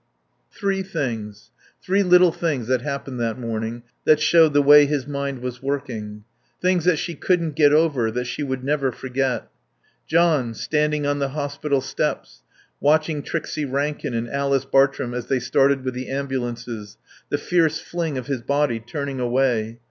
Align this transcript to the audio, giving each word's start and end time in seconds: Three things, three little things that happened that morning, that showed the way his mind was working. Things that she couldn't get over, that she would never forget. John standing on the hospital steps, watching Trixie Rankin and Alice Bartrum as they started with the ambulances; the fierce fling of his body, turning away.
Three 0.51 0.81
things, 0.81 1.51
three 1.79 2.01
little 2.01 2.31
things 2.31 2.65
that 2.69 2.81
happened 2.81 3.19
that 3.19 3.37
morning, 3.37 3.83
that 4.03 4.19
showed 4.19 4.53
the 4.53 4.61
way 4.63 4.87
his 4.87 5.05
mind 5.05 5.43
was 5.43 5.61
working. 5.61 6.23
Things 6.59 6.85
that 6.85 6.97
she 6.97 7.13
couldn't 7.13 7.55
get 7.55 7.71
over, 7.71 8.09
that 8.09 8.25
she 8.25 8.41
would 8.41 8.63
never 8.63 8.91
forget. 8.91 9.49
John 10.07 10.55
standing 10.55 11.05
on 11.05 11.19
the 11.19 11.29
hospital 11.29 11.81
steps, 11.81 12.41
watching 12.79 13.21
Trixie 13.21 13.63
Rankin 13.65 14.15
and 14.15 14.27
Alice 14.27 14.65
Bartrum 14.65 15.13
as 15.13 15.27
they 15.27 15.37
started 15.39 15.83
with 15.85 15.93
the 15.93 16.09
ambulances; 16.09 16.97
the 17.29 17.37
fierce 17.37 17.77
fling 17.79 18.17
of 18.17 18.25
his 18.25 18.41
body, 18.41 18.79
turning 18.79 19.19
away. 19.19 19.77